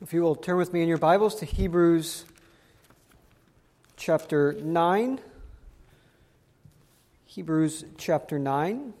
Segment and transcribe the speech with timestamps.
[0.00, 2.24] If you will turn with me in your Bibles to Hebrews
[3.96, 5.18] chapter 9.
[7.26, 8.94] Hebrews chapter 9.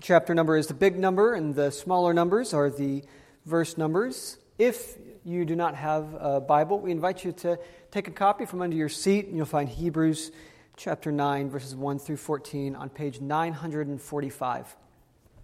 [0.00, 3.02] chapter number is the big number, and the smaller numbers are the
[3.44, 4.38] verse numbers.
[4.60, 7.58] If you do not have a Bible, we invite you to
[7.90, 10.30] take a copy from under your seat, and you'll find Hebrews
[10.76, 14.76] chapter 9, verses 1 through 14 on page 945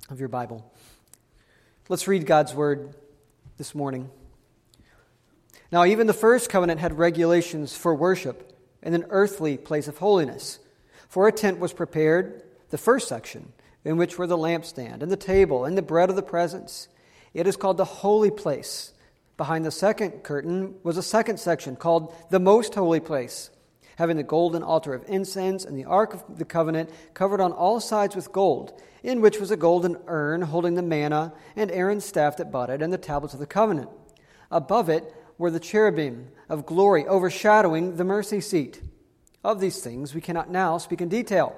[0.09, 0.72] of your Bible.
[1.89, 2.94] Let's read God's word
[3.57, 4.11] this morning.
[5.71, 10.59] Now, even the first covenant had regulations for worship in an earthly place of holiness.
[11.09, 13.53] For a tent was prepared, the first section,
[13.85, 16.89] in which were the lampstand and the table and the bread of the presence.
[17.35, 18.93] It is called the holy place.
[19.37, 23.50] Behind the second curtain was a second section called the most holy place,
[23.97, 27.81] having the golden altar of incense and the ark of the covenant covered on all
[27.81, 32.36] sides with gold in which was a golden urn holding the manna, and Aaron's staff
[32.36, 33.91] that budded, and the tablets of the covenant.
[34.50, 38.81] Above it were the cherubim of glory overshadowing the mercy seat.
[39.42, 41.56] Of these things we cannot now speak in detail.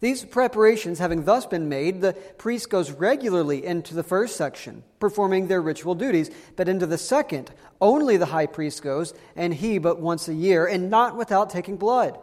[0.00, 5.46] These preparations having thus been made, the priest goes regularly into the first section, performing
[5.46, 10.00] their ritual duties, but into the second, only the high priest goes, and he but
[10.00, 12.18] once a year, and not without taking blood,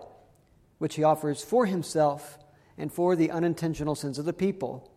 [0.78, 2.38] which he offers for himself
[2.78, 4.92] and for the unintentional sins of the people.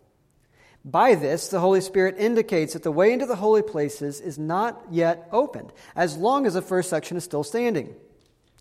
[0.84, 4.82] By this, the Holy Spirit indicates that the way into the holy places is not
[4.90, 7.94] yet opened, as long as the first section is still standing,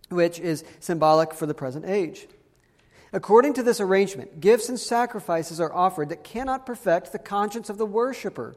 [0.09, 2.27] which is symbolic for the present age.
[3.13, 7.77] According to this arrangement, gifts and sacrifices are offered that cannot perfect the conscience of
[7.77, 8.55] the worshiper,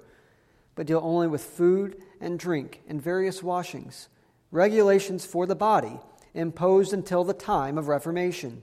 [0.75, 4.09] but deal only with food and drink and various washings,
[4.51, 6.01] regulations for the body
[6.35, 8.63] imposed until the time of Reformation.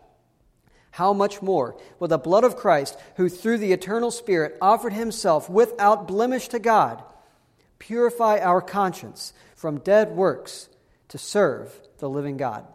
[0.91, 5.49] how much more will the blood of Christ, who through the eternal Spirit offered himself
[5.49, 7.01] without blemish to God,
[7.79, 10.69] purify our conscience from dead works
[11.07, 12.67] to serve the living God?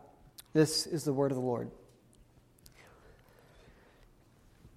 [0.54, 1.70] This is the word of the Lord.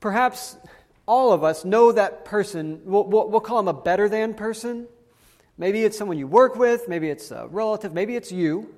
[0.02, 0.58] Perhaps
[1.06, 4.88] all of us know that person, we'll, we'll, call him a better than person.
[5.58, 8.74] Maybe it's someone you work with, maybe it's a relative, maybe it's you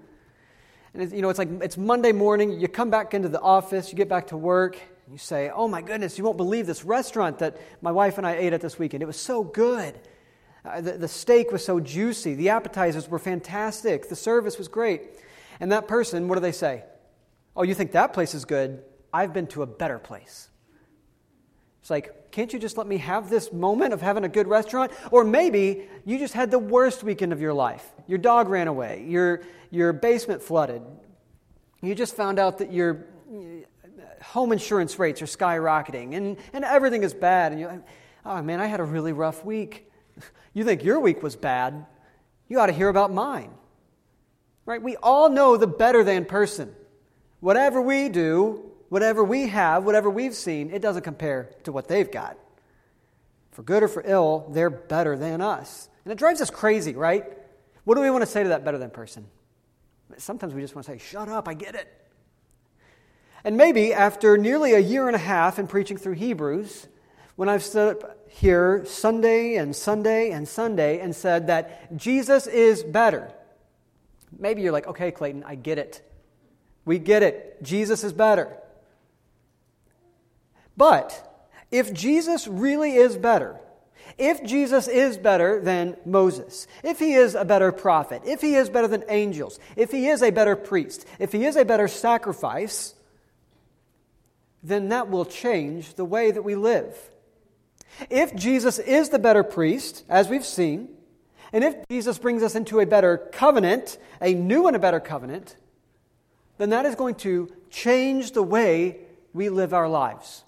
[0.94, 3.92] and it's, you know, it's like it's Monday morning, you come back into the office,
[3.92, 4.78] you get back to work,
[5.10, 8.36] you say, Oh my goodness, you won't believe this restaurant that my wife and I
[8.36, 9.02] ate at this weekend.
[9.02, 10.00] It was so good.
[10.64, 12.36] Uh, the, the steak was so juicy.
[12.36, 14.10] The appetizers were fantastic.
[14.10, 15.02] The service was great.
[15.60, 16.84] And that person, what do they say?
[17.56, 18.84] Oh, you think that place is good?
[19.14, 20.50] I've been to a better place.
[21.82, 24.92] It's like, can't you just let me have this moment of having a good restaurant?
[25.12, 27.86] Or maybe you just had the worst weekend of your life.
[28.08, 30.82] Your dog ran away, your, your basement flooded.
[31.82, 33.06] You just found out that your
[34.22, 37.52] home insurance rates are skyrocketing and, and everything is bad.
[37.52, 37.88] And you're like,
[38.26, 39.90] oh man, I had a really rough week.
[40.54, 41.86] You think your week was bad?
[42.50, 43.52] You ought to hear about mine.
[44.66, 44.82] Right?
[44.82, 46.76] We all know the better than person.
[47.40, 52.12] Whatever we do, whatever we have, whatever we've seen, it doesn't compare to what they've
[52.12, 52.38] got.
[53.52, 55.88] For good or for ill, they're better than us.
[56.04, 57.24] And it drives us crazy, right?
[57.86, 59.28] What do we want to say to that better than person?
[60.18, 61.88] Sometimes we just want to say, shut up, I get it.
[63.46, 66.86] And maybe after nearly a year and a half in preaching through Hebrews,
[67.38, 72.84] when I've stood up here Sunday and Sunday and Sunday and said that Jesus is
[72.84, 73.32] better,
[74.38, 76.06] maybe you're like, okay, Clayton, I get it.
[76.84, 77.64] We get it.
[77.64, 78.58] Jesus is better.
[80.82, 83.60] But if Jesus really is better,
[84.18, 88.68] if Jesus is better than Moses, if he is a better prophet, if he is
[88.68, 92.96] better than angels, if he is a better priest, if he is a better sacrifice,
[94.64, 96.98] then that will change the way that we live.
[98.10, 100.90] If Jesus is the better priest, as we've seen,
[101.54, 105.56] and if Jesus brings us into a better covenant, a new and a better covenant,
[106.58, 108.98] then that is going to change the way
[109.32, 110.44] we live our lives.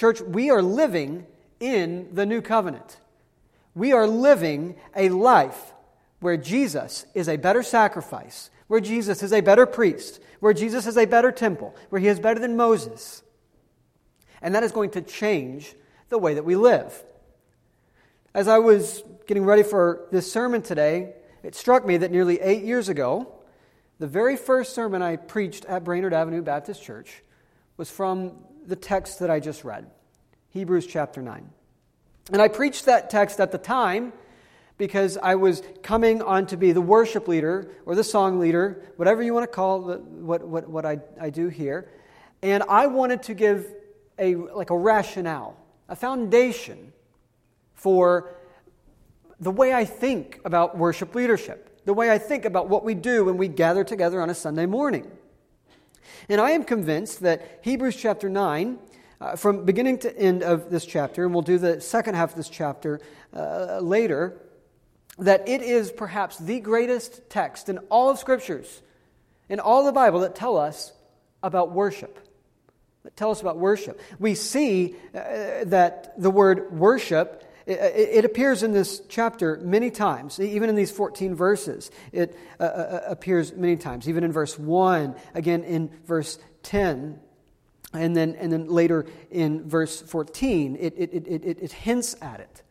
[0.00, 1.26] Church, we are living
[1.60, 2.96] in the new covenant.
[3.74, 5.74] We are living a life
[6.20, 10.96] where Jesus is a better sacrifice, where Jesus is a better priest, where Jesus is
[10.96, 13.22] a better temple, where he is better than Moses.
[14.40, 15.74] And that is going to change
[16.08, 17.04] the way that we live.
[18.32, 21.12] As I was getting ready for this sermon today,
[21.42, 23.34] it struck me that nearly eight years ago,
[23.98, 27.22] the very first sermon I preached at Brainerd Avenue Baptist Church
[27.76, 28.32] was from
[28.66, 29.90] the text that I just read,
[30.50, 31.48] Hebrews chapter 9.
[32.32, 34.12] And I preached that text at the time
[34.78, 39.22] because I was coming on to be the worship leader or the song leader, whatever
[39.22, 41.90] you want to call the, what, what, what I, I do here.
[42.42, 43.66] And I wanted to give
[44.18, 45.56] a, like a rationale,
[45.88, 46.92] a foundation
[47.74, 48.34] for
[49.40, 53.24] the way I think about worship leadership the way I think about what we do
[53.24, 55.10] when we gather together on a Sunday morning.
[56.28, 58.78] And I am convinced that Hebrews chapter 9,
[59.20, 62.36] uh, from beginning to end of this chapter, and we'll do the second half of
[62.36, 63.00] this chapter
[63.34, 64.40] uh, later,
[65.18, 68.82] that it is perhaps the greatest text in all of Scriptures,
[69.48, 70.92] in all the Bible, that tell us
[71.42, 72.18] about worship.
[73.04, 74.00] That tell us about worship.
[74.18, 80.68] We see uh, that the word worship it, appears in this chapter many times, even
[80.68, 81.90] in these 14 verses.
[82.12, 87.18] It uh, uh, uh, appears many times, even in verse 1, again in verse 10,
[87.92, 90.76] and then, and then later in verse 14.
[90.80, 92.62] It, it, it, it, it hints at it.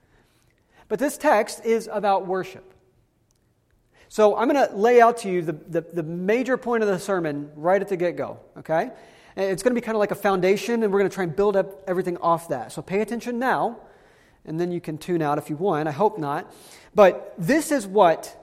[0.88, 2.74] But this text is about worship.
[4.08, 6.98] So I'm going to lay out to you the, the, the major point of the
[6.98, 8.90] sermon right at the get go, okay?
[9.36, 11.36] It's going to be kind of like a foundation, and we're going to try and
[11.36, 12.72] build up everything off that.
[12.72, 13.78] So pay attention now
[14.46, 15.88] and then you can tune out if you want.
[15.88, 16.52] I hope not.
[16.96, 18.36] But this is what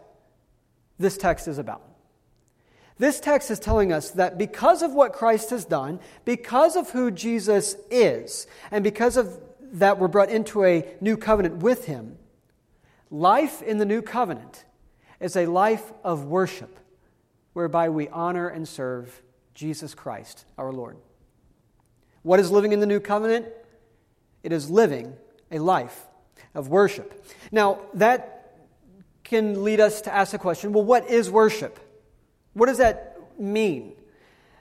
[0.98, 1.82] this text is about.
[2.98, 7.10] This text is telling us that because of what Christ has done, because of who
[7.10, 12.16] Jesus is, and because of that we're brought into a new covenant with him,
[13.10, 14.64] life in the new covenant
[15.20, 16.78] is a life of worship
[17.52, 19.22] whereby we honor and serve
[19.54, 20.96] Jesus Christ, our Lord.
[22.22, 23.46] What is living in the new covenant?
[24.42, 25.14] It is living
[25.50, 26.06] a life
[26.54, 27.24] of worship.
[27.52, 28.54] Now, that
[29.24, 31.78] can lead us to ask the question well, what is worship?
[32.54, 33.92] What does that mean?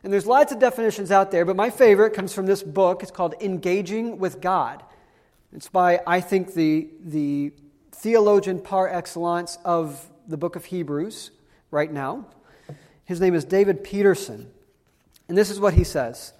[0.03, 3.01] And there's lots of definitions out there, but my favorite comes from this book.
[3.01, 4.83] It's called Engaging with God.
[5.51, 7.53] It's by, I think, the, the
[7.91, 11.31] theologian par excellence of the book of Hebrews
[11.71, 12.27] right now.
[13.05, 14.51] His name is David Peterson.
[15.27, 16.33] And this is what he says.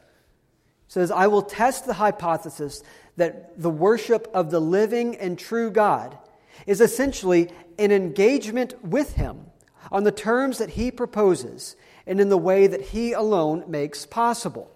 [0.96, 2.82] Says, I will test the hypothesis
[3.18, 6.18] that the worship of the living and true God
[6.66, 9.48] is essentially an engagement with Him
[9.92, 11.76] on the terms that He proposes
[12.08, 14.72] and in the way that He alone makes possible.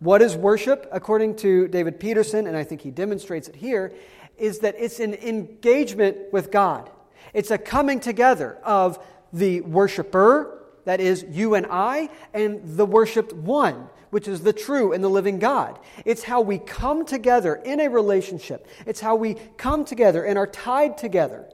[0.00, 3.92] What is worship, according to David Peterson, and I think he demonstrates it here,
[4.36, 6.90] is that it's an engagement with God.
[7.32, 8.98] It's a coming together of
[9.32, 14.92] the worshiper, that is you and I, and the worshiped one, which is the true
[14.92, 15.78] and the living God.
[16.04, 20.46] It's how we come together in a relationship, it's how we come together and are
[20.46, 21.48] tied together.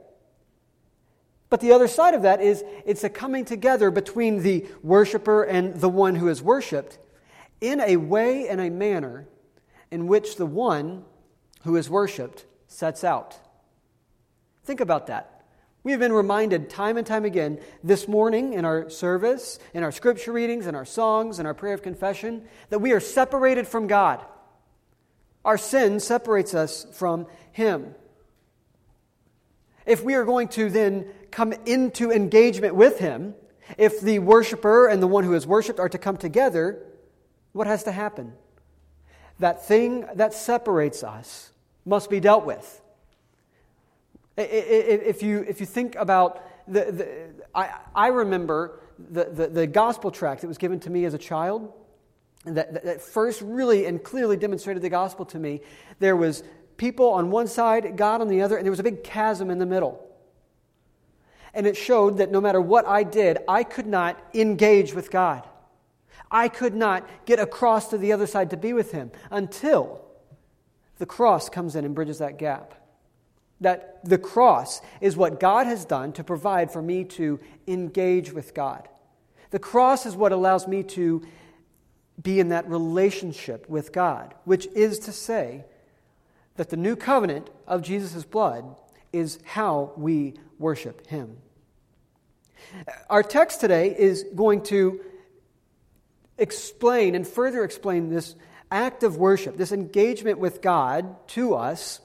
[1.50, 5.80] But the other side of that is it's a coming together between the worshiper and
[5.80, 6.98] the one who is worshiped
[7.60, 9.28] in a way and a manner
[9.90, 11.04] in which the one
[11.62, 13.38] who is worshiped sets out.
[14.64, 15.33] Think about that.
[15.84, 19.92] We have been reminded time and time again this morning in our service, in our
[19.92, 23.86] scripture readings, in our songs, in our prayer of confession, that we are separated from
[23.86, 24.24] God.
[25.44, 27.94] Our sin separates us from Him.
[29.84, 33.34] If we are going to then come into engagement with Him,
[33.76, 36.82] if the worshiper and the one who is worshiped are to come together,
[37.52, 38.32] what has to happen?
[39.38, 41.50] That thing that separates us
[41.84, 42.80] must be dealt with.
[44.36, 50.10] If you, if you think about the, the I, I remember the, the, the, gospel
[50.10, 51.72] tract that was given to me as a child
[52.44, 55.60] that, that first really and clearly demonstrated the gospel to me.
[55.98, 56.42] There was
[56.76, 59.58] people on one side, God on the other, and there was a big chasm in
[59.58, 60.00] the middle.
[61.52, 65.48] And it showed that no matter what I did, I could not engage with God.
[66.30, 70.04] I could not get across to the other side to be with Him until
[70.98, 72.74] the cross comes in and bridges that gap
[73.64, 78.54] that the cross is what God has done to provide for me to engage with
[78.54, 78.88] God.
[79.50, 81.22] The cross is what allows me to
[82.20, 85.64] be in that relationship with God, which is to say
[86.56, 88.76] that the new covenant of Jesus' blood
[89.12, 91.38] is how we worship Him.
[93.08, 95.00] Our text today is going to
[96.38, 98.34] explain and further explain this
[98.70, 102.00] act of worship, this engagement with God to us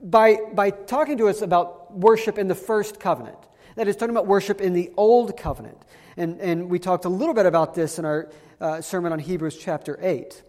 [0.00, 3.38] by, by talking to us about worship in the first covenant.
[3.76, 5.78] That is, talking about worship in the old covenant.
[6.16, 9.56] And, and we talked a little bit about this in our uh, sermon on Hebrews
[9.56, 10.42] chapter 8.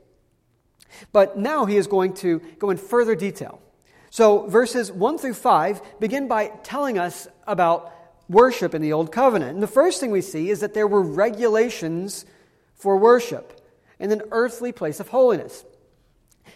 [1.11, 3.61] But now he is going to go in further detail.
[4.09, 7.93] So, verses 1 through 5 begin by telling us about
[8.27, 9.53] worship in the Old Covenant.
[9.53, 12.25] And the first thing we see is that there were regulations
[12.73, 13.61] for worship
[13.99, 15.63] in an earthly place of holiness.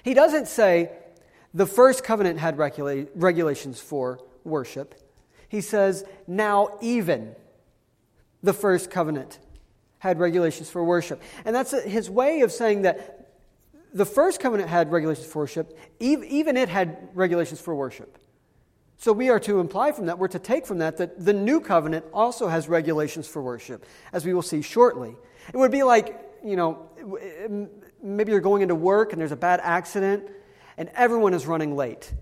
[0.03, 0.91] He doesn't say
[1.53, 4.95] the first covenant had regula- regulations for worship.
[5.48, 7.36] He says, now even
[8.41, 9.39] the first covenant
[10.00, 11.22] had regulations for worship.
[11.45, 13.29] And that's his way of saying that
[13.93, 18.17] the first covenant had regulations for worship, even it had regulations for worship.
[18.98, 21.60] So we are to imply from that, we're to take from that, that the new
[21.60, 25.15] covenant also has regulations for worship, as we will see shortly.
[25.53, 26.89] It would be like, you know,
[28.01, 30.29] maybe you're going into work and there's a bad accident
[30.77, 32.13] and everyone is running late.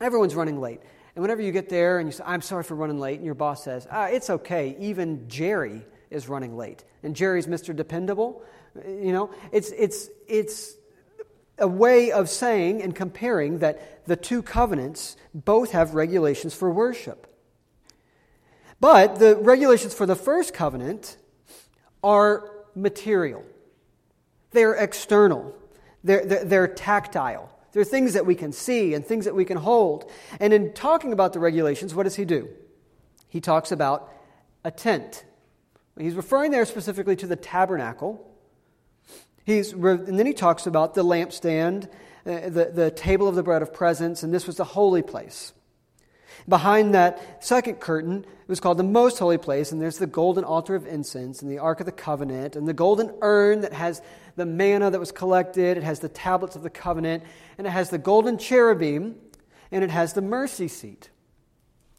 [0.00, 0.80] Everyone's running late.
[1.14, 3.34] And whenever you get there and you say, I'm sorry for running late, and your
[3.34, 6.84] boss says, ah, It's okay, even Jerry is running late.
[7.02, 7.74] And Jerry's Mr.
[7.74, 8.42] Dependable.
[8.86, 10.74] You know, it's, it's, it's
[11.58, 17.26] a way of saying and comparing that the two covenants both have regulations for worship.
[18.80, 21.16] But the regulations for the first covenant
[22.02, 23.44] are material,
[24.50, 25.54] they're external,
[26.02, 27.50] they're, they're, they're, tactile.
[27.74, 30.10] They're things that we can see and things that we can hold.
[30.40, 32.48] And in talking about the regulations, what does he do?
[33.28, 34.10] He talks about
[34.64, 35.24] a tent.
[35.98, 38.34] He's referring there specifically to the tabernacle
[39.44, 41.88] He's, and then he talks about the lampstand,
[42.24, 45.52] uh, the, the table of the bread of presence, and this was the holy place.
[46.48, 50.44] Behind that second curtain, it was called the most holy place, and there's the golden
[50.44, 54.00] altar of incense, and the Ark of the Covenant, and the golden urn that has
[54.36, 57.22] the manna that was collected, it has the tablets of the covenant,
[57.58, 59.16] and it has the golden cherubim,
[59.70, 61.10] and it has the mercy seat.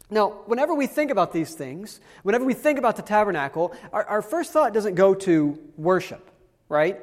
[0.08, 4.22] Now, whenever we think about these things, whenever we think about the tabernacle, our, our
[4.22, 6.30] first thought doesn't go to worship,
[6.68, 7.00] right?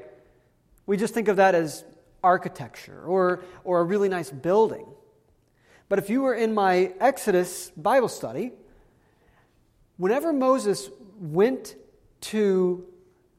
[0.85, 1.83] We just think of that as
[2.23, 4.85] architecture or, or a really nice building.
[5.89, 8.53] But if you were in my Exodus Bible study,
[9.97, 11.75] whenever Moses went
[12.21, 12.85] to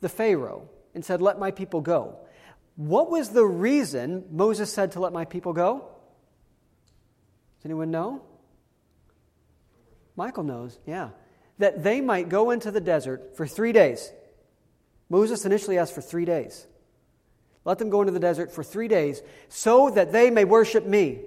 [0.02, 2.18] the Pharaoh and said, Let my people go,
[2.76, 5.88] what was the reason Moses said to let my people go?
[7.58, 8.22] Does anyone know?
[10.16, 11.10] Michael knows, yeah.
[11.58, 14.12] That they might go into the desert for three days.
[15.08, 16.66] Moses initially asked for three days.
[17.64, 21.20] Let them go into the desert for three days so that they may worship me.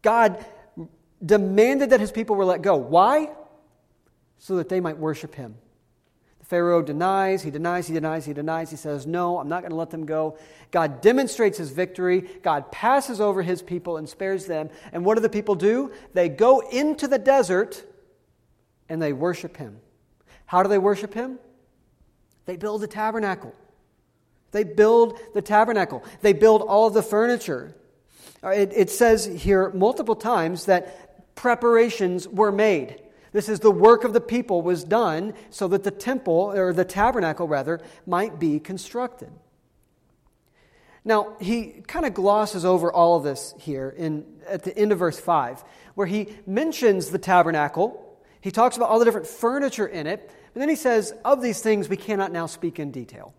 [0.00, 0.44] God
[1.24, 2.76] demanded that his people were let go.
[2.76, 3.30] Why?
[4.38, 5.56] So that they might worship him.
[6.42, 8.70] Pharaoh denies, he denies, he denies, he denies.
[8.70, 10.36] He says, No, I'm not going to let them go.
[10.70, 12.22] God demonstrates his victory.
[12.42, 14.70] God passes over his people and spares them.
[14.92, 15.92] And what do the people do?
[16.14, 17.82] They go into the desert
[18.88, 19.78] and they worship him.
[20.46, 21.38] How do they worship him?
[22.44, 23.54] They build a tabernacle.
[24.50, 27.74] They build the tabernacle, they build all of the furniture.
[28.44, 33.01] Uh, it, it says here multiple times that preparations were made.
[33.32, 36.84] This is the work of the people was done so that the temple, or the
[36.84, 39.30] tabernacle rather, might be constructed.
[41.04, 44.98] Now, he kind of glosses over all of this here in, at the end of
[44.98, 48.18] verse 5, where he mentions the tabernacle.
[48.40, 51.60] He talks about all the different furniture in it, but then he says, Of these
[51.60, 53.34] things we cannot now speak in detail.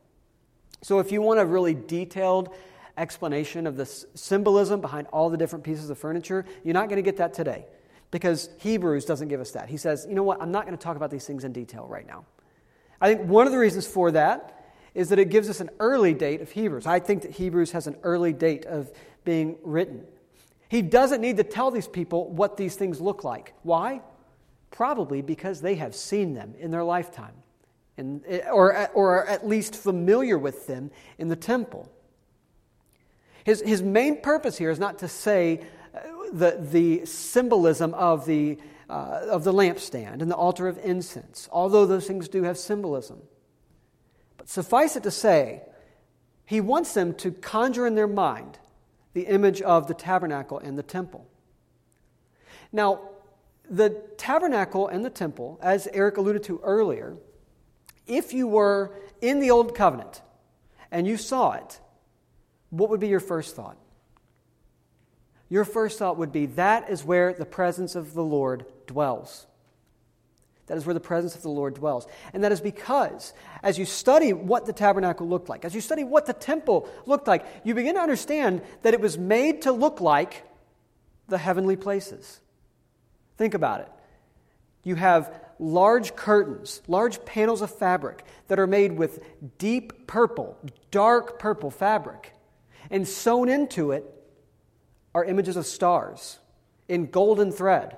[0.81, 2.53] So, if you want a really detailed
[2.97, 7.03] explanation of the symbolism behind all the different pieces of furniture, you're not going to
[7.03, 7.65] get that today
[8.13, 9.67] because Hebrews doesn't give us that.
[9.67, 11.87] He says, you know what, I'm not going to talk about these things in detail
[11.89, 12.25] right now.
[13.01, 16.13] I think one of the reasons for that is that it gives us an early
[16.13, 16.85] date of Hebrews.
[16.85, 18.91] I think that Hebrews has an early date of
[19.25, 20.05] being written.
[20.69, 23.55] He doesn't need to tell these people what these things look like.
[23.63, 24.01] Why?
[24.69, 27.33] Probably because they have seen them in their lifetime
[27.97, 31.91] and, or, or at least familiar with them in the temple.
[33.43, 35.61] His, his main purpose here is not to say
[36.33, 38.57] the, the symbolism of the,
[38.89, 43.21] uh, of the lampstand and the altar of incense, although those things do have symbolism.
[44.37, 45.61] But suffice it to say,
[46.45, 48.57] he wants them to conjure in their mind
[49.13, 51.27] the image of the tabernacle and the temple.
[52.71, 53.01] Now,
[53.69, 57.15] the tabernacle and the temple, as Eric alluded to earlier,
[58.07, 60.21] if you were in the Old Covenant
[60.91, 61.79] and you saw it,
[62.71, 63.77] what would be your first thought?
[65.53, 69.45] Your first thought would be that is where the presence of the Lord dwells.
[70.65, 72.07] That is where the presence of the Lord dwells.
[72.33, 76.03] And that is because as you study what the tabernacle looked like, as you study
[76.03, 80.01] what the temple looked like, you begin to understand that it was made to look
[80.01, 80.43] like
[81.27, 82.41] the heavenly places.
[83.37, 83.91] Think about it.
[84.83, 89.23] You have large curtains, large panels of fabric that are made with
[89.59, 90.57] deep purple,
[90.89, 92.33] dark purple fabric.
[92.89, 94.21] And sewn into it
[95.15, 96.39] are images of stars
[96.87, 97.97] in golden thread.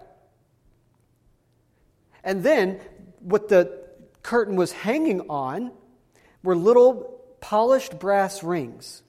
[2.23, 2.79] And then
[3.19, 3.85] what the
[4.23, 5.71] curtain was hanging on
[6.43, 9.03] were little polished brass rings.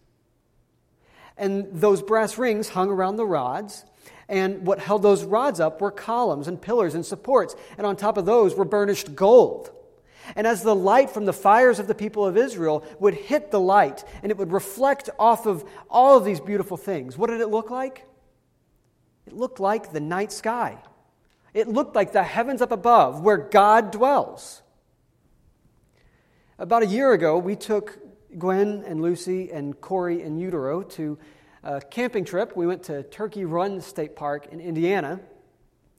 [1.36, 3.84] And those brass rings hung around the rods.
[4.28, 7.54] And what held those rods up were columns and pillars and supports.
[7.78, 9.70] And on top of those were burnished gold.
[10.34, 13.60] And as the light from the fires of the people of Israel would hit the
[13.60, 17.48] light and it would reflect off of all of these beautiful things, what did it
[17.48, 18.04] look like?
[19.26, 20.78] It looked like the night sky.
[21.54, 24.62] It looked like the heavens up above where God dwells.
[26.58, 27.98] About a year ago, we took
[28.38, 31.18] Gwen and Lucy and Corey and Utero to
[31.62, 32.56] a camping trip.
[32.56, 35.20] We went to Turkey Run State Park in Indiana.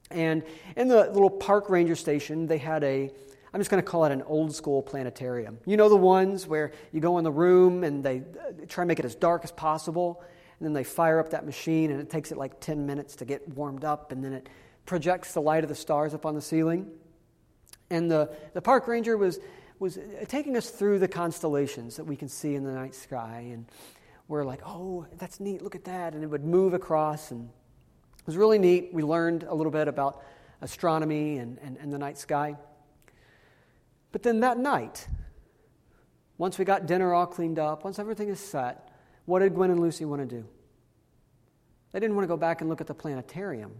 [0.09, 0.43] And
[0.75, 3.11] in the little park ranger station, they had a,
[3.57, 5.57] I'm just going to call it an old school planetarium.
[5.65, 8.85] You know the ones where you go in the room and they uh, try to
[8.85, 10.21] make it as dark as possible,
[10.59, 13.25] and then they fire up that machine, and it takes it like 10 minutes to
[13.25, 14.47] get warmed up, and then it
[14.85, 16.85] projects the light of the stars up on the ceiling.
[17.89, 19.39] And the, the park ranger was
[19.79, 23.49] was uh, taking us through the constellations that we can see in the night sky.
[23.51, 23.65] And
[24.27, 26.13] we're like, oh, that's neat, look at that.
[26.13, 27.31] And it would move across.
[27.31, 27.49] And
[28.19, 28.93] it was really neat.
[28.93, 30.23] We learned a little bit about
[30.61, 32.55] astronomy and, and, and the night sky.
[34.11, 35.07] But then that night,
[36.37, 38.89] once we got dinner all cleaned up, once everything is set,
[39.25, 40.45] what did Gwen and Lucy want to do?
[41.91, 43.71] They didn't want to go back and look at the planetarium.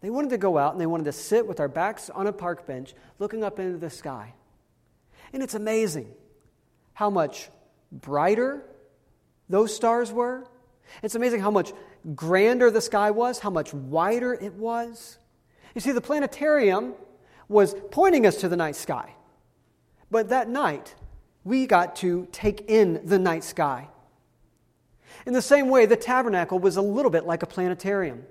[0.00, 2.32] They wanted to go out and they wanted to sit with our backs on a
[2.32, 4.34] park bench looking up into the sky.
[5.32, 6.12] And it's amazing
[6.92, 7.48] how much
[7.92, 8.64] brighter
[9.48, 10.46] those stars were.
[11.02, 11.72] It's amazing how much
[12.14, 15.18] grander the sky was, how much wider it was.
[15.74, 16.94] You see, the planetarium
[17.48, 19.14] was pointing us to the night sky.
[20.10, 20.94] But that night,
[21.44, 23.88] we got to take in the night sky.
[25.26, 28.24] In the same way, the tabernacle was a little bit like a planetarium.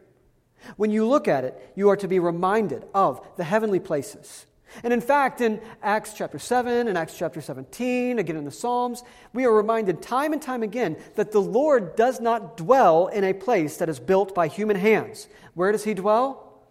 [0.78, 4.46] When you look at it, you are to be reminded of the heavenly places
[4.84, 9.04] and in fact, in Acts chapter 7 and Acts chapter 17, again in the Psalms,
[9.34, 13.34] we are reminded time and time again that the Lord does not dwell in a
[13.34, 15.28] place that is built by human hands.
[15.54, 16.62] Where does He dwell?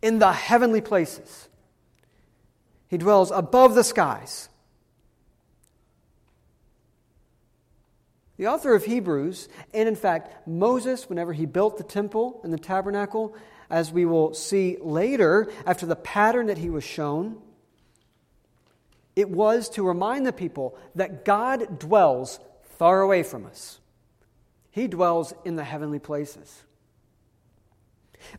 [0.00, 1.48] In the heavenly places.
[2.94, 4.48] He dwells above the skies.
[8.36, 12.56] The author of Hebrews, and in fact, Moses, whenever he built the temple and the
[12.56, 13.34] tabernacle,
[13.68, 17.42] as we will see later, after the pattern that he was shown,
[19.16, 22.38] it was to remind the people that God dwells
[22.78, 23.80] far away from us.
[24.70, 26.62] He dwells in the heavenly places.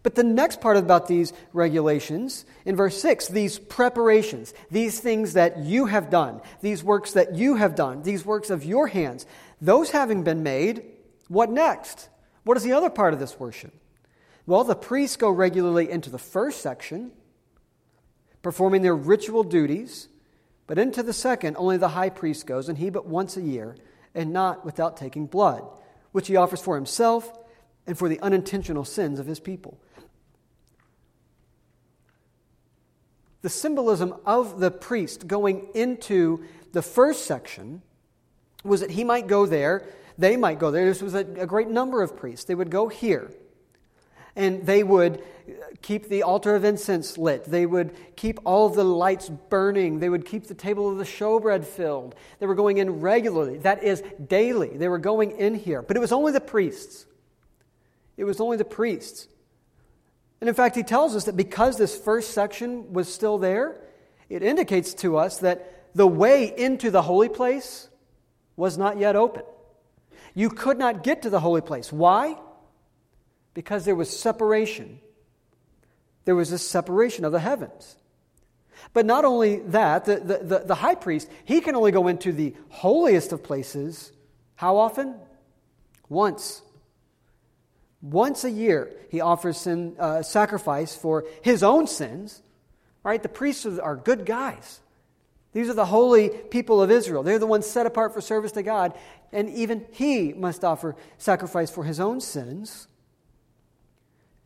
[0.03, 5.59] But the next part about these regulations, in verse 6, these preparations, these things that
[5.59, 9.25] you have done, these works that you have done, these works of your hands,
[9.61, 10.83] those having been made,
[11.27, 12.09] what next?
[12.43, 13.73] What is the other part of this worship?
[14.45, 17.11] Well, the priests go regularly into the first section,
[18.43, 20.07] performing their ritual duties,
[20.67, 23.75] but into the second, only the high priest goes, and he but once a year,
[24.13, 25.63] and not without taking blood,
[26.11, 27.31] which he offers for himself
[27.87, 29.77] and for the unintentional sins of his people.
[33.41, 37.83] The symbolism of the priest going into the first section
[38.63, 40.85] was that he might go there, they might go there.
[40.85, 42.45] This was a, a great number of priests.
[42.45, 43.31] They would go here
[44.35, 45.23] and they would
[45.81, 47.45] keep the altar of incense lit.
[47.45, 49.99] They would keep all the lights burning.
[49.99, 52.15] They would keep the table of the showbread filled.
[52.39, 53.59] They were going in regularly.
[53.59, 54.75] That is daily.
[54.75, 55.81] They were going in here.
[55.81, 57.05] But it was only the priests.
[58.17, 59.27] It was only the priests.
[60.41, 63.81] And in fact, he tells us that because this first section was still there,
[64.29, 67.89] it indicates to us that the way into the holy place
[68.55, 69.43] was not yet open.
[70.33, 71.91] You could not get to the holy place.
[71.91, 72.37] Why?
[73.55, 74.99] because there was separation.
[76.25, 77.95] There was this separation of the heavens.
[78.93, 82.31] But not only that, the, the, the, the, high priest, he can only go into
[82.31, 84.11] the holiest of places.
[84.55, 85.15] How often?
[86.09, 86.61] Once.
[88.11, 92.41] Once a year, he offers sin, uh, sacrifice for his own sins.
[93.03, 93.21] Right?
[93.21, 94.79] The priests are good guys.
[95.53, 97.23] These are the holy people of Israel.
[97.23, 98.93] They're the ones set apart for service to God.
[99.31, 102.87] And even he must offer sacrifice for his own sins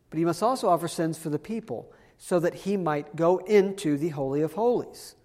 [0.10, 3.98] but he must also offer sins for the people so that he might go into
[3.98, 5.16] the Holy of Holies.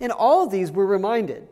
[0.00, 1.46] In all of these, we're reminded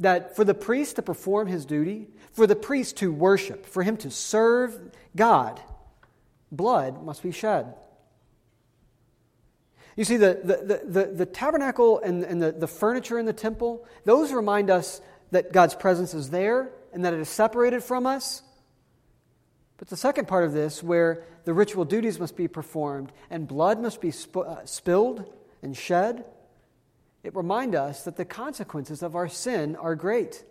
[0.00, 3.96] that for the priest to perform his duty, for the priest to worship, for him
[3.96, 4.78] to serve
[5.16, 5.60] God,
[6.52, 7.74] blood must be shed.
[9.96, 13.84] You see, the, the, the, the, tabernacle and, and the, the furniture in the temple,
[14.04, 15.00] those remind us
[15.32, 18.44] that God's presence is there and that it is separated from us.
[19.78, 23.80] But the second part of this, where the ritual duties must be performed and blood
[23.80, 25.24] must be sp- uh, spilled
[25.60, 26.24] and shed,
[27.24, 30.44] it reminds us that the consequences of our sin are great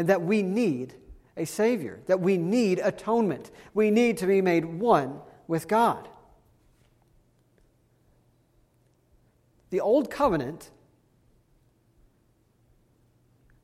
[0.00, 0.94] and that we need
[1.36, 3.50] a Savior, that we need atonement.
[3.74, 6.08] We need to be made one with God.
[9.68, 10.70] The Old Covenant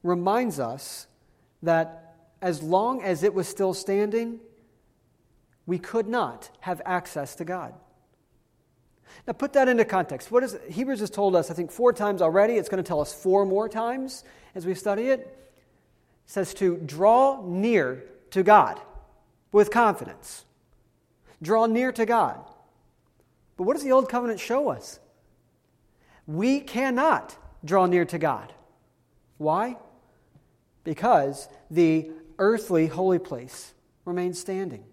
[0.02, 1.06] reminds us
[1.62, 4.38] that as long as it was still standing,
[5.64, 7.72] we could not have access to God.
[9.26, 10.30] Now, put that into context.
[10.30, 12.56] What is Hebrews has told us, I think, four times already.
[12.56, 14.22] It's going to tell us four more times
[14.54, 15.45] as we study it.
[16.26, 18.80] Says to draw near to God
[19.52, 20.44] with confidence.
[21.40, 22.38] Draw near to God.
[23.56, 24.98] But what does the Old Covenant show us?
[26.26, 28.52] We cannot draw near to God.
[29.38, 29.76] Why?
[30.84, 33.72] Because the earthly holy place
[34.04, 34.84] remains standing.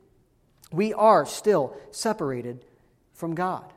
[0.72, 2.66] We are still separated
[3.14, 3.72] from God.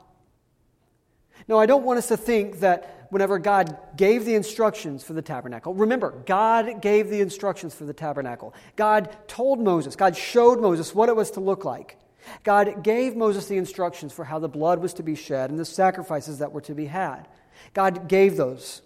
[1.48, 5.22] Now, I don't want us to think that whenever God gave the instructions for the
[5.22, 8.54] tabernacle, remember, God gave the instructions for the tabernacle.
[8.76, 11.98] God told Moses, God showed Moses what it was to look like.
[12.42, 15.64] God gave Moses the instructions for how the blood was to be shed and the
[15.64, 17.28] sacrifices that were to be had.
[17.72, 18.82] God gave those.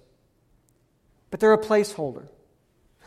[1.31, 2.29] But they're a placeholder.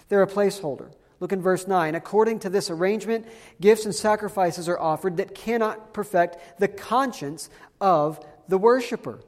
[0.10, 0.92] They're a placeholder.
[1.20, 1.96] Look in verse 9.
[1.96, 3.28] According to this arrangement,
[3.62, 7.50] gifts and sacrifices are offered that cannot perfect the conscience
[7.80, 9.20] of the worshiper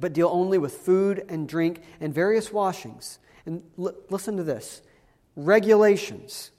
[0.00, 3.18] but deal only with food and drink and various washings.
[3.46, 4.82] And l- listen to this
[5.36, 6.50] regulations.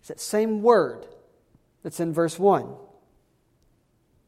[0.00, 1.06] It's that same word
[1.82, 2.74] that's in verse 1.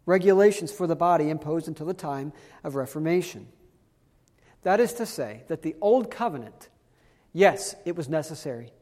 [0.07, 2.33] Regulations for the body imposed until the time
[2.65, 3.47] of Reformation.
[4.63, 6.69] That is to say, that the Old Covenant,
[7.33, 8.73] yes, it was necessary.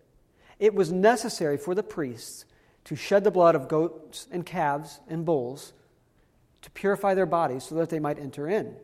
[0.58, 2.44] It was necessary for the priests
[2.84, 5.72] to shed the blood of goats and calves and bulls
[6.62, 8.74] to purify their bodies so that they might enter in.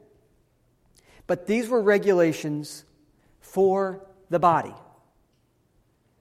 [1.26, 2.84] But these were regulations
[3.40, 4.74] for the body,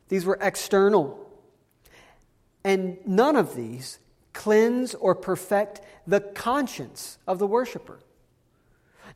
[0.10, 1.20] these were external.
[2.66, 4.00] And none of these
[4.32, 8.00] cleanse or perfect the conscience of the worshiper.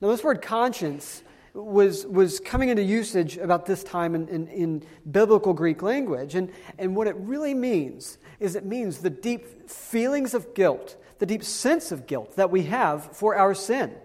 [0.01, 1.23] Now, this word conscience
[1.53, 6.35] was, was coming into usage about this time in, in, in, biblical Greek language.
[6.35, 11.25] And, and what it really means is it means the deep feelings of guilt, the
[11.25, 13.95] deep sense of guilt that we have for our sin.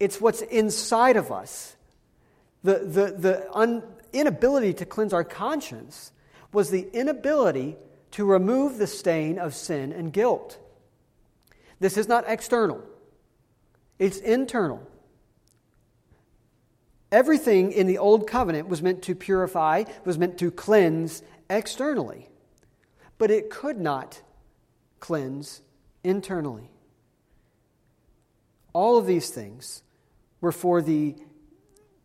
[0.00, 1.76] It's what's inside of us.
[2.64, 3.82] The, the, the un,
[4.12, 6.12] inability to cleanse our conscience
[6.52, 7.76] was the inability
[8.12, 10.58] to remove the stain of sin and guilt.
[11.78, 12.82] This is not external,
[13.98, 14.86] it's internal.
[17.12, 22.28] Everything in the Old Covenant was meant to purify, was meant to cleanse externally,
[23.18, 24.22] but it could not
[25.00, 25.60] cleanse
[26.04, 26.70] internally.
[28.72, 29.82] All of these things
[30.40, 31.16] were for the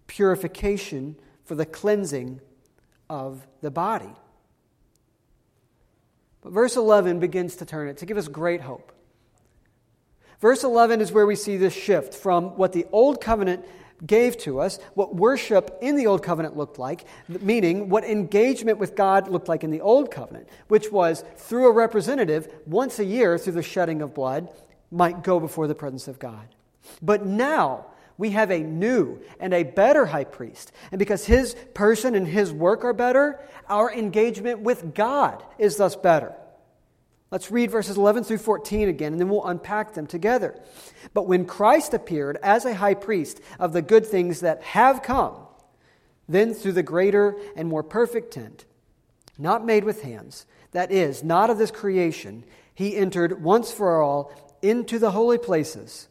[0.07, 2.41] purification, for the cleansing
[3.09, 4.13] of the body.
[6.41, 8.91] But verse 11 begins to turn it, to give us great hope.
[10.39, 13.65] Verse 11 is where we see this shift from what the Old Covenant
[14.05, 18.95] gave to us, what worship in the Old Covenant looked like, meaning what engagement with
[18.95, 23.37] God looked like in the Old Covenant, which was through a representative once a year
[23.37, 24.49] through the shedding of blood,
[24.91, 26.47] might go before the presence of God.
[27.01, 27.87] But now,
[28.17, 30.71] we have a new and a better high priest.
[30.91, 35.95] And because his person and his work are better, our engagement with God is thus
[35.95, 36.33] better.
[37.31, 40.57] Let's read verses 11 through 14 again, and then we'll unpack them together.
[41.13, 45.35] But when Christ appeared as a high priest of the good things that have come,
[46.29, 48.65] then through the greater and more perfect tent,
[49.37, 54.31] not made with hands, that is, not of this creation, he entered once for all
[54.61, 56.07] into the holy places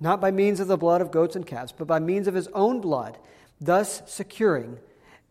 [0.00, 2.48] not by means of the blood of goats and calves, but by means of his
[2.48, 3.18] own blood,
[3.60, 4.78] thus securing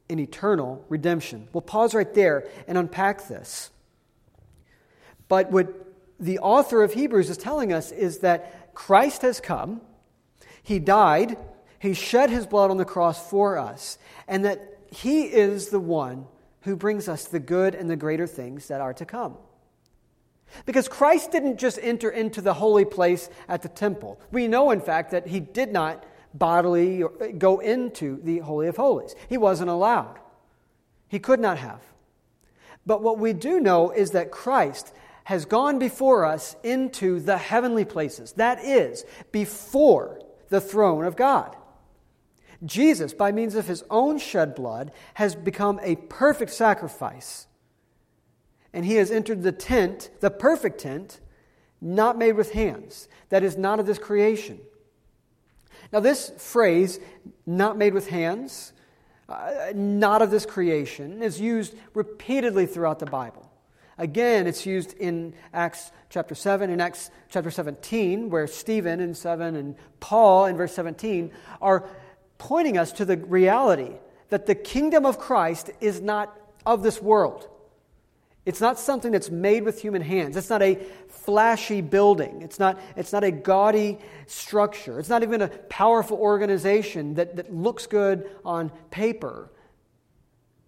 [0.09, 1.47] an eternal redemption.
[1.53, 3.69] We'll pause right there and unpack this.
[5.27, 5.73] But what
[6.19, 9.81] the author of Hebrews is telling us is that Christ has come,
[10.63, 11.37] he died,
[11.79, 13.97] he shed his blood on the cross for us,
[14.27, 16.25] and that he is the one
[16.61, 19.37] who brings us the good and the greater things that are to come.
[20.65, 24.19] Because Christ didn't just enter into the holy place at the temple.
[24.31, 27.03] We know, in fact, that he did not bodily
[27.37, 29.15] go into the Holy of Holies.
[29.29, 30.19] He wasn't allowed,
[31.07, 31.81] he could not have.
[32.85, 37.83] But what we do know is that Christ has gone before us into the heavenly
[37.83, 38.33] places.
[38.33, 41.55] That is, before the throne of God.
[42.63, 47.47] Jesus, by means of his own shed blood, has become a perfect sacrifice
[48.75, 51.21] and he has entered the tent, the perfect tent,
[51.79, 54.59] not made with hands, that is not of this creation.
[55.93, 56.99] Now, this phrase,
[57.45, 58.73] not made with hands,
[59.29, 63.49] uh, not of this creation, is used repeatedly throughout the Bible.
[63.97, 69.55] Again, it's used in Acts chapter 7 and Acts chapter 17, where Stephen in 7
[69.55, 71.87] and Paul in verse 17 are
[72.39, 73.93] pointing us to the reality
[74.27, 77.47] that the kingdom of Christ is not of this world.
[78.45, 80.37] It's not something that's made with human hands.
[80.37, 80.75] It's not a
[81.07, 82.43] flashy building.
[82.43, 84.99] It's not, it's not a gaudy structure.
[84.99, 89.51] It's not even a powerful organization that, that looks good on paper.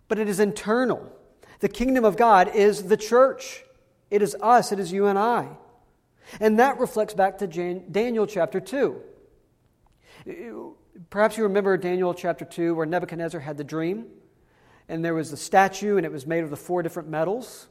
[0.07, 1.11] But it is internal.
[1.59, 3.63] The kingdom of God is the church,
[4.09, 5.47] it is us, it is you and I.
[6.39, 9.01] And that reflects back to Daniel chapter 2.
[11.09, 14.07] Perhaps you remember Daniel chapter 2 where Nebuchadnezzar had the dream
[14.89, 17.67] and there was a statue, and it was made of the four different metals.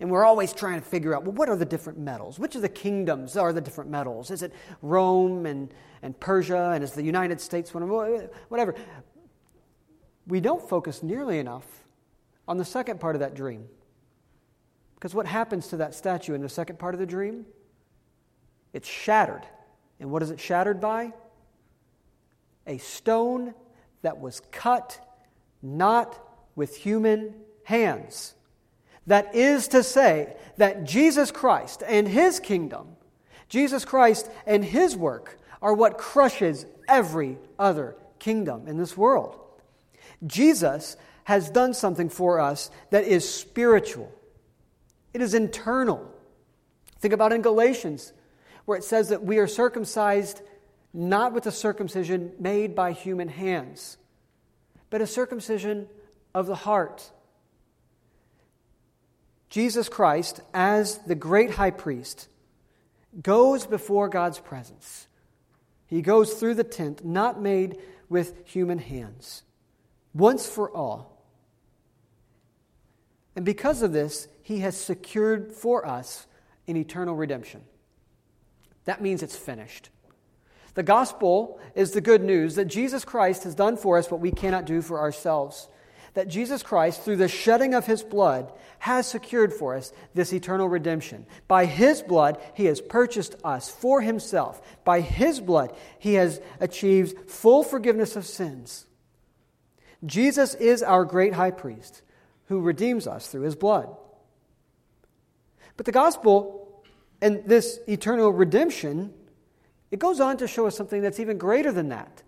[0.00, 2.38] And we're always trying to figure out well, what are the different metals?
[2.38, 4.30] Which of the kingdoms are the different metals?
[4.30, 7.82] Is it Rome and, and Persia, and is the United States one?
[7.82, 8.74] Of Whatever.
[10.26, 11.64] We don't focus nearly enough
[12.48, 13.66] on the second part of that dream.
[14.94, 17.44] Because what happens to that statue in the second part of the dream?
[18.72, 19.42] It's shattered.
[20.00, 21.12] And what is it shattered by?
[22.66, 23.54] A stone
[24.02, 24.98] that was cut
[25.62, 26.18] not
[26.56, 28.34] with human hands.
[29.06, 32.96] That is to say, that Jesus Christ and his kingdom,
[33.48, 39.38] Jesus Christ and his work, are what crushes every other kingdom in this world.
[40.26, 44.12] Jesus has done something for us that is spiritual,
[45.12, 46.10] it is internal.
[46.98, 48.14] Think about in Galatians,
[48.64, 50.40] where it says that we are circumcised
[50.94, 53.98] not with a circumcision made by human hands,
[54.88, 55.86] but a circumcision
[56.34, 57.10] of the heart.
[59.48, 62.28] Jesus Christ, as the great high priest,
[63.22, 65.06] goes before God's presence.
[65.86, 69.44] He goes through the tent, not made with human hands,
[70.12, 71.22] once for all.
[73.36, 76.26] And because of this, he has secured for us
[76.66, 77.62] an eternal redemption.
[78.84, 79.90] That means it's finished.
[80.74, 84.32] The gospel is the good news that Jesus Christ has done for us what we
[84.32, 85.68] cannot do for ourselves
[86.14, 90.68] that Jesus Christ, through the shedding of his blood, has secured for us this eternal
[90.68, 91.26] redemption.
[91.48, 94.62] By his blood, he has purchased us for himself.
[94.84, 98.86] By his blood, he has achieved full forgiveness of sins.
[100.06, 102.02] Jesus is our great high priest
[102.46, 103.94] who redeems us through his blood.
[105.76, 106.84] But the gospel
[107.20, 109.12] and this eternal redemption,
[109.90, 112.22] it goes on to show us something that's even greater than that.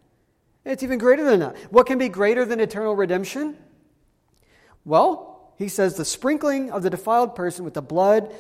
[0.65, 1.57] It's even greater than that.
[1.71, 3.57] What can be greater than eternal redemption?
[4.87, 8.33] Well, he says the sprinkling of the defiled person with the blood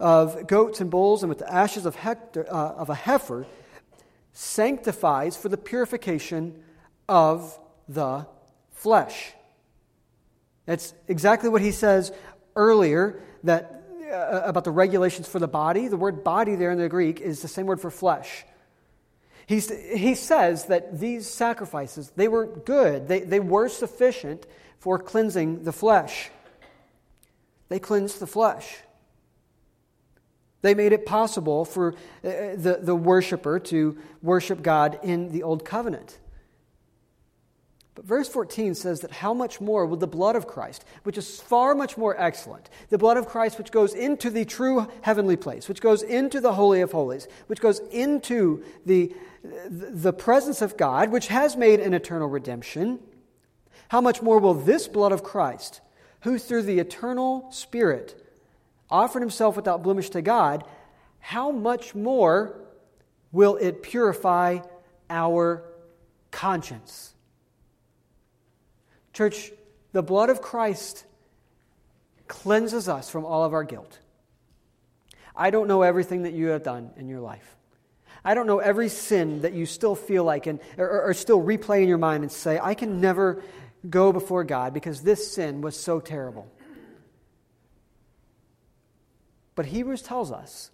[0.00, 3.46] of goats and bulls and with the ashes of, hector, uh, of a heifer
[4.32, 6.62] sanctifies for the purification
[7.06, 8.26] of the
[8.72, 9.34] flesh.
[10.64, 12.12] That's exactly what he says
[12.56, 15.88] earlier that uh, about the regulations for the body.
[15.88, 18.44] The word body there in the Greek is the same word for flesh.
[19.46, 23.08] He's, he says that these sacrifices, they were good.
[23.08, 24.46] They, they were sufficient
[24.80, 26.30] for cleansing the flesh.
[27.68, 28.78] They cleansed the flesh.
[30.62, 31.96] They made it possible for uh,
[32.56, 36.18] the, the worshiper to worship God in the Old Covenant.
[37.94, 41.40] But verse 14 says that how much more will the blood of Christ, which is
[41.40, 45.68] far much more excellent, the blood of Christ which goes into the true heavenly place,
[45.68, 49.14] which goes into the Holy of Holies, which goes into the,
[49.68, 53.00] the presence of God, which has made an eternal redemption,
[53.90, 55.80] how much more will this blood of Christ,
[56.20, 58.24] who through the eternal Spirit
[58.88, 60.62] offered himself without blemish to God,
[61.18, 62.54] how much more
[63.32, 64.60] will it purify
[65.10, 65.64] our
[66.30, 67.12] conscience?
[69.12, 69.50] Church,
[69.90, 71.04] the blood of Christ
[72.28, 73.98] cleanses us from all of our guilt.
[75.34, 77.56] I don't know everything that you have done in your life.
[78.24, 81.82] I don't know every sin that you still feel like and or, or still replay
[81.82, 83.42] in your mind and say, I can never
[83.88, 86.50] go before God because this sin was so terrible.
[89.54, 90.70] But Hebrews tells us,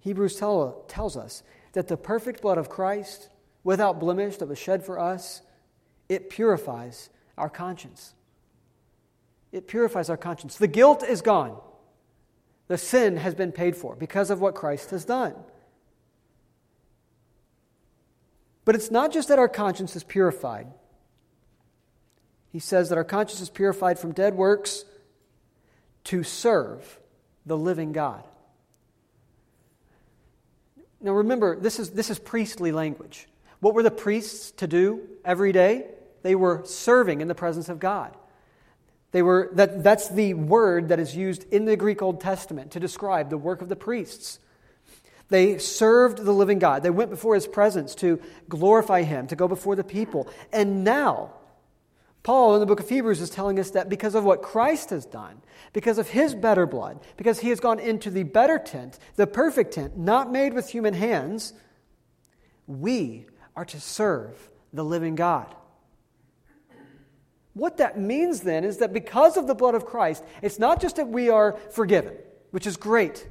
[0.00, 3.28] Hebrews tell, tells us that the perfect blood of Christ,
[3.64, 5.42] without blemish, that was shed for us,
[6.08, 8.14] it purifies our conscience.
[9.52, 10.56] It purifies our conscience.
[10.56, 11.60] The guilt is gone.
[12.68, 15.34] The sin has been paid for because of what Christ has done.
[18.64, 20.66] But it's not just that our conscience is purified.
[22.50, 24.84] He says that our conscience is purified from dead works
[26.04, 27.00] to serve
[27.44, 28.24] the living God.
[31.00, 33.28] Now remember, this is, this is priestly language.
[33.60, 35.86] What were the priests to do every day?
[36.22, 38.16] They were serving in the presence of God.
[39.12, 42.80] They were, that, that's the word that is used in the Greek Old Testament to
[42.80, 44.40] describe the work of the priests.
[45.28, 46.82] They served the living God.
[46.82, 50.28] They went before his presence to glorify him, to go before the people.
[50.52, 51.32] And now,
[52.26, 55.06] Paul in the book of Hebrews is telling us that because of what Christ has
[55.06, 55.40] done,
[55.72, 59.74] because of his better blood, because he has gone into the better tent, the perfect
[59.74, 61.52] tent, not made with human hands,
[62.66, 65.54] we are to serve the living God.
[67.54, 70.96] What that means then is that because of the blood of Christ, it's not just
[70.96, 72.16] that we are forgiven,
[72.50, 73.24] which is great,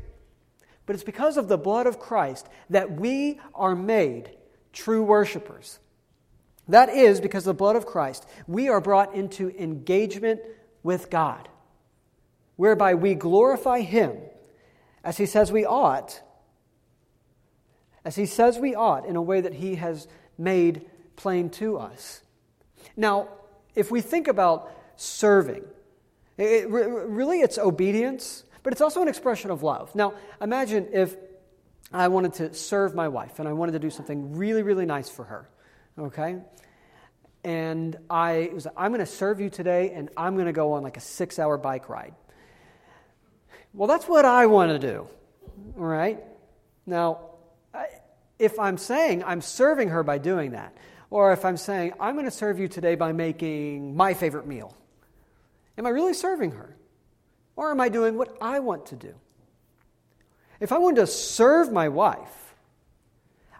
[0.86, 4.32] but it's because of the blood of Christ that we are made
[4.72, 5.80] true worshipers.
[6.68, 10.42] That is, because of the blood of Christ, we are brought into engagement
[10.84, 11.48] with God,
[12.56, 14.18] whereby we glorify Him
[15.04, 16.22] as He says we ought,
[18.04, 22.22] as He says we ought in a way that He has made plain to us.
[22.98, 23.30] Now,
[23.76, 25.64] if we think about serving,
[26.38, 29.94] it, really it's obedience, but it's also an expression of love.
[29.96, 31.16] Now, imagine if
[31.94, 35.10] I wanted to serve my wife and I wanted to do something really, really nice
[35.10, 35.48] for her,
[35.98, 36.38] okay?
[37.44, 40.84] And I was I'm going to serve you today and I'm going to go on
[40.84, 42.16] like a six hour bike ride.
[43.74, 45.08] Well, that's what I want to do,
[45.78, 46.24] all right?
[46.86, 47.20] Now,
[48.40, 50.76] if I'm saying I'm serving her by doing that,
[51.10, 54.76] or if I'm saying, I'm going to serve you today by making my favorite meal,
[55.78, 56.76] am I really serving her?
[57.56, 59.14] Or am I doing what I want to do?
[60.60, 62.45] If I want to serve my wife,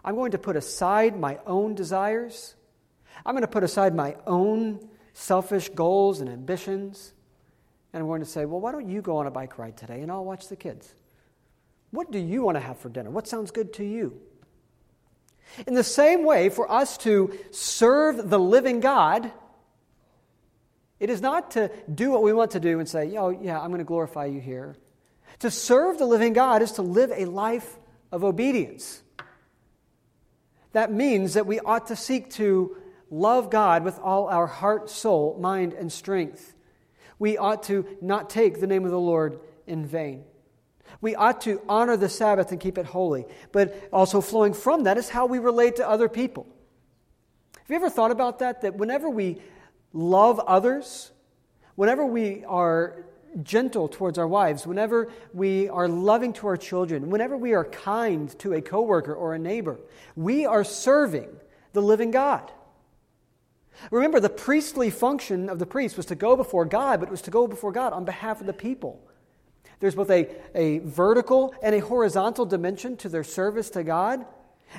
[0.06, 2.54] I'm going to put aside my own desires.
[3.26, 7.12] I'm going to put aside my own selfish goals and ambitions.
[7.92, 10.00] And I'm going to say, well, why don't you go on a bike ride today
[10.02, 10.94] and I'll watch the kids?
[11.90, 13.10] What do you want to have for dinner?
[13.10, 14.20] What sounds good to you?
[15.66, 19.32] In the same way, for us to serve the living God,
[21.00, 23.68] it is not to do what we want to do and say, oh, yeah, I'm
[23.68, 24.76] going to glorify you here.
[25.40, 27.76] To serve the living God is to live a life
[28.12, 29.02] of obedience.
[30.76, 32.76] That means that we ought to seek to
[33.10, 36.52] love God with all our heart, soul, mind, and strength.
[37.18, 40.24] We ought to not take the name of the Lord in vain.
[41.00, 43.24] We ought to honor the Sabbath and keep it holy.
[43.52, 46.46] But also, flowing from that is how we relate to other people.
[47.56, 48.60] Have you ever thought about that?
[48.60, 49.40] That whenever we
[49.94, 51.10] love others,
[51.76, 53.06] whenever we are
[53.42, 58.36] gentle towards our wives, whenever we are loving to our children, whenever we are kind
[58.38, 59.78] to a coworker or a neighbor,
[60.14, 61.28] we are serving
[61.72, 62.50] the living God.
[63.90, 67.22] Remember, the priestly function of the priest was to go before God, but it was
[67.22, 69.00] to go before God on behalf of the people.
[69.80, 74.24] There's both a, a vertical and a horizontal dimension to their service to God.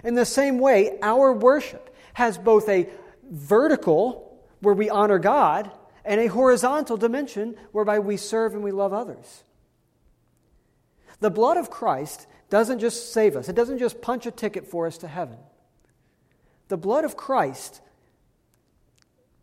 [0.03, 2.89] In the same way, our worship has both a
[3.29, 5.69] vertical, where we honor God,
[6.07, 9.43] and a horizontal dimension, whereby we serve and we love others.
[11.19, 14.87] The blood of Christ doesn't just save us, it doesn't just punch a ticket for
[14.87, 15.37] us to heaven.
[16.69, 17.81] The blood of Christ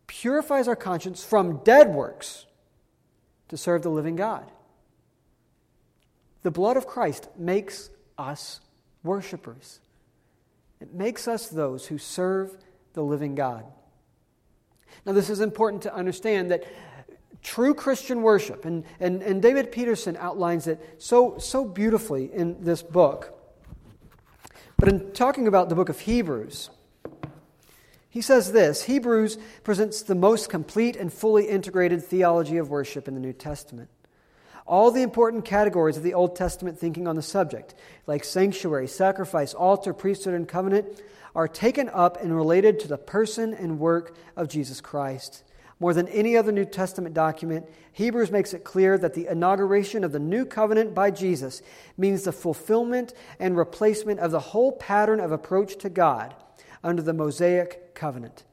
[0.07, 2.45] purifies our conscience from dead works
[3.49, 4.49] to serve the living God.
[6.41, 8.59] The blood of Christ makes us
[9.03, 9.79] worshipers.
[10.79, 12.57] It makes us those who serve
[12.93, 13.65] the living God.
[15.05, 16.63] Now, this is important to understand that
[17.41, 22.81] true Christian worship, and, and, and David Peterson outlines it so, so beautifully in this
[22.81, 23.31] book.
[24.77, 26.69] But in talking about the book of Hebrews,
[28.09, 33.13] he says this Hebrews presents the most complete and fully integrated theology of worship in
[33.13, 33.89] the New Testament.
[34.67, 37.75] All the important categories of the Old Testament thinking on the subject,
[38.07, 41.01] like sanctuary, sacrifice, altar, priesthood, and covenant,
[41.35, 45.43] are taken up and related to the person and work of Jesus Christ.
[45.79, 50.13] More than any other New Testament document, Hebrews makes it clear that the inauguration of
[50.13, 51.61] the new covenant by Jesus
[51.97, 56.33] means the fulfillment and replacement of the whole pattern of approach to God
[56.83, 58.45] under the Mosaic covenant.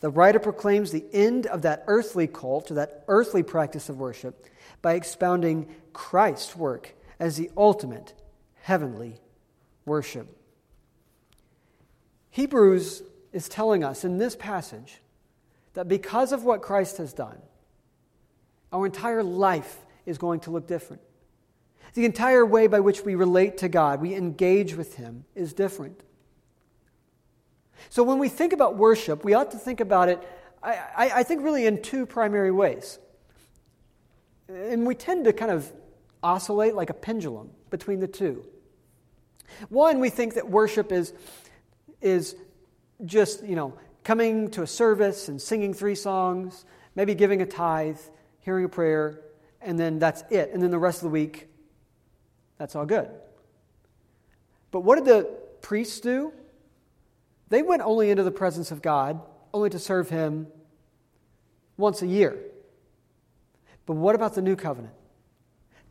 [0.00, 4.46] The writer proclaims the end of that earthly cult, or that earthly practice of worship,
[4.82, 8.14] by expounding Christ's work as the ultimate
[8.62, 9.20] heavenly
[9.84, 10.28] worship.
[12.30, 13.02] Hebrews
[13.32, 15.00] is telling us in this passage
[15.74, 17.38] that because of what Christ has done,
[18.72, 21.02] our entire life is going to look different.
[21.94, 26.00] The entire way by which we relate to God, we engage with Him, is different.
[27.90, 30.22] So when we think about worship, we ought to think about it,
[30.62, 32.98] I, I, I think, really in two primary ways.
[34.48, 35.70] And we tend to kind of
[36.22, 38.44] oscillate like a pendulum between the two.
[39.68, 41.12] One, we think that worship is,
[42.00, 42.34] is
[43.04, 43.74] just, you know,
[44.04, 47.98] coming to a service and singing three songs, maybe giving a tithe,
[48.40, 49.20] hearing a prayer,
[49.60, 50.50] and then that's it.
[50.52, 51.48] And then the rest of the week,
[52.56, 53.08] that's all good.
[54.70, 55.24] But what did the
[55.60, 56.32] priests do?
[57.48, 59.20] They went only into the presence of God,
[59.52, 60.46] only to serve Him
[61.76, 62.38] once a year.
[63.88, 64.92] But what about the new covenant?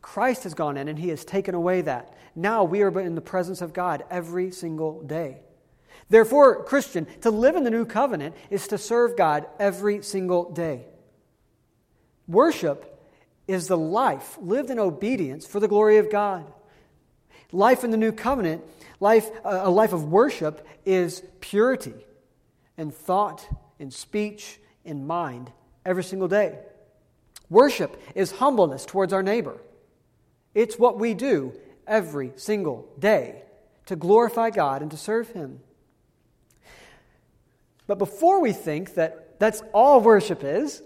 [0.02, 2.14] Christ has gone in and He has taken away that.
[2.36, 5.38] Now we are in the presence of God every single day.
[6.08, 10.86] Therefore, Christian, to live in the new covenant is to serve God every single day.
[12.28, 13.04] Worship
[13.48, 16.46] is the life lived in obedience for the glory of God.
[17.50, 18.62] Life in the new covenant,
[19.00, 21.94] life, a life of worship, is purity
[22.76, 23.44] in thought,
[23.80, 25.50] in speech, in mind,
[25.84, 26.60] every single day.
[27.50, 29.58] Worship is humbleness towards our neighbor.
[30.54, 31.54] It's what we do
[31.86, 33.42] every single day
[33.86, 35.60] to glorify God and to serve Him.
[37.86, 40.82] But before we think that that's all worship is,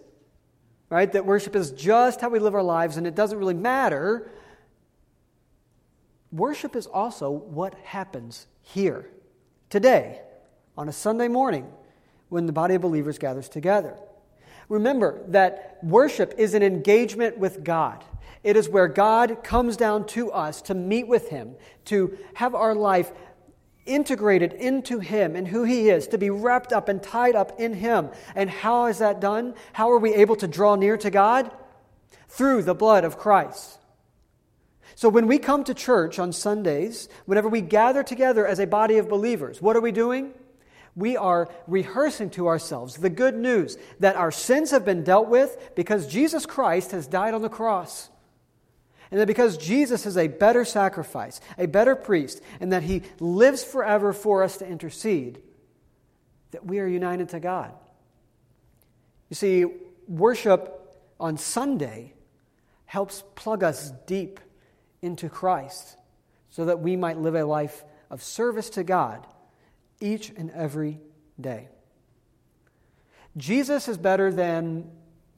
[0.89, 4.31] right, that worship is just how we live our lives and it doesn't really matter,
[6.31, 9.11] worship is also what happens here,
[9.69, 10.21] today,
[10.79, 11.67] on a Sunday morning,
[12.29, 13.97] when the body of believers gathers together.
[14.69, 18.05] Remember that worship is an engagement with God.
[18.43, 21.55] It is where God comes down to us to meet with Him,
[21.87, 23.13] to have our life
[23.87, 27.75] integrated into Him and who He is, to be wrapped up and tied up in
[27.75, 28.11] Him.
[28.35, 29.55] And how is that done?
[29.73, 31.51] How are we able to draw near to God?
[32.29, 33.79] Through the blood of Christ.
[34.95, 38.99] So when we come to church on Sundays, whenever we gather together as a body
[38.99, 40.33] of believers, what are we doing?
[40.95, 45.71] We are rehearsing to ourselves the good news that our sins have been dealt with
[45.75, 48.11] because Jesus Christ has died on the cross.
[49.11, 53.63] And that because Jesus is a better sacrifice, a better priest, and that he lives
[53.63, 55.41] forever for us to intercede,
[56.51, 57.73] that we are united to God.
[59.29, 59.65] You see,
[60.09, 62.13] worship on Sunday
[62.85, 64.41] helps plug us deep
[65.01, 65.97] into Christ
[66.51, 69.27] so that we might live a life of service to God
[70.03, 71.01] each and every
[71.41, 71.69] day.
[73.37, 74.91] Jesus is better than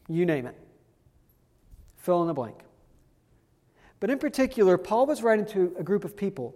[0.09, 0.59] you name it.
[1.99, 2.59] Fill in the blank.
[4.01, 6.55] But in particular, Paul was writing to a group of people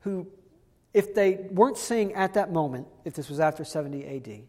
[0.00, 0.26] who,
[0.94, 4.40] if they weren't seeing at that moment, if this was after 70 AD,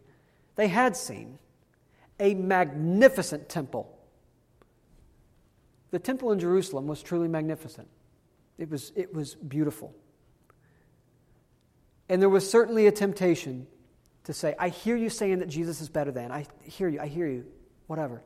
[0.55, 1.38] they had seen
[2.19, 3.95] a magnificent temple.
[5.91, 7.88] The temple in Jerusalem was truly magnificent,
[8.57, 9.93] it was, it was beautiful.
[12.10, 13.68] And there was certainly a temptation
[14.24, 16.32] to say, I hear you saying that Jesus is better than.
[16.32, 17.45] I hear you, I hear you,
[17.88, 18.22] whatever.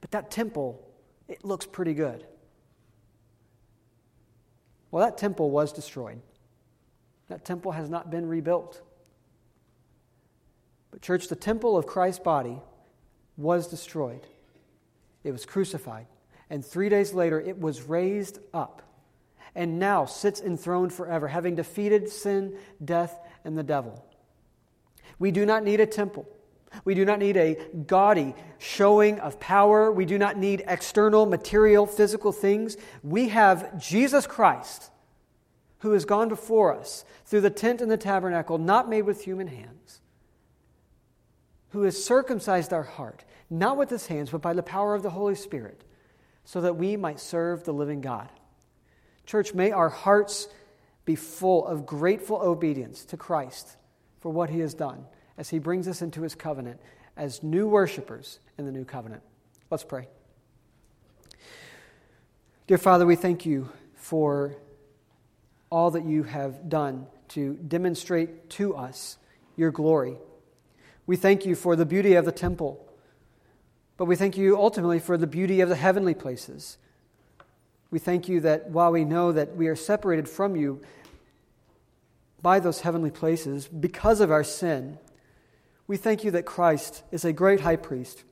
[0.00, 0.88] But that temple,
[1.28, 2.24] it looks pretty good.
[4.90, 6.20] Well, that temple was destroyed.
[7.28, 8.80] That temple has not been rebuilt.
[10.92, 12.60] But, church, the temple of Christ's body
[13.36, 14.24] was destroyed.
[15.24, 16.06] It was crucified.
[16.48, 18.82] And three days later, it was raised up
[19.56, 24.04] and now sits enthroned forever, having defeated sin, death, and the devil.
[25.18, 26.28] We do not need a temple.
[26.84, 29.90] We do not need a gaudy showing of power.
[29.90, 32.76] We do not need external, material, physical things.
[33.02, 34.90] We have Jesus Christ,
[35.78, 39.46] who has gone before us through the tent and the tabernacle, not made with human
[39.46, 40.00] hands,
[41.70, 45.10] who has circumcised our heart, not with his hands, but by the power of the
[45.10, 45.82] Holy Spirit,
[46.44, 48.28] so that we might serve the living God.
[49.26, 50.48] Church, may our hearts
[51.04, 53.76] be full of grateful obedience to Christ
[54.20, 55.04] for what he has done
[55.36, 56.80] as he brings us into his covenant
[57.16, 59.22] as new worshipers in the new covenant.
[59.70, 60.08] Let's pray.
[62.66, 64.56] Dear Father, we thank you for
[65.70, 69.18] all that you have done to demonstrate to us
[69.56, 70.16] your glory.
[71.06, 72.84] We thank you for the beauty of the temple,
[73.96, 76.78] but we thank you ultimately for the beauty of the heavenly places.
[77.90, 80.80] We thank you that while we know that we are separated from you
[82.42, 84.98] by those heavenly places because of our sin,
[85.86, 88.24] we thank you that Christ is a great high priest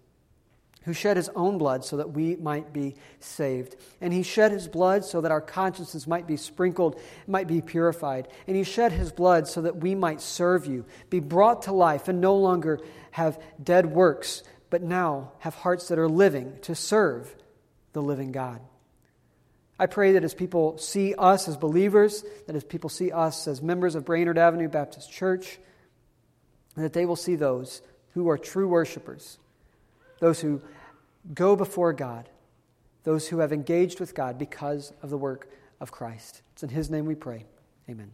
[0.84, 3.76] who shed his own blood so that we might be saved.
[4.00, 8.28] And he shed his blood so that our consciences might be sprinkled, might be purified.
[8.46, 12.09] And he shed his blood so that we might serve you, be brought to life,
[12.09, 12.80] and no longer
[13.12, 17.34] have dead works, but now have hearts that are living to serve
[17.94, 18.61] the living God.
[19.79, 23.61] I pray that as people see us as believers, that as people see us as
[23.61, 25.59] members of Brainerd Avenue Baptist Church,
[26.77, 27.83] that they will see those
[28.14, 29.39] who are true worshipers,
[30.20, 30.62] those who
[31.33, 32.29] go before God
[33.05, 35.49] those who have engaged with God because of the work
[35.79, 36.43] of Christ.
[36.55, 37.45] It's in His name we pray.
[37.89, 38.11] Amen.